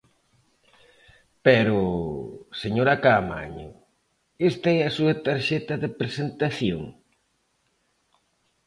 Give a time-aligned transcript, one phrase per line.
[1.45, 1.77] Pero,
[2.61, 3.69] señora Caamaño,
[4.49, 6.81] ¿esta é a súa tarxeta de presentación?